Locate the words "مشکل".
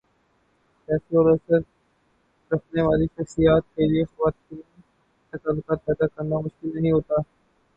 6.39-6.75